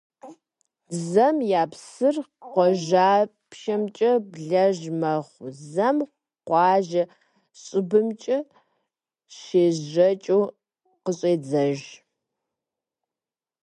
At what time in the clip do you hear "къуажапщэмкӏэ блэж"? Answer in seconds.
2.53-4.77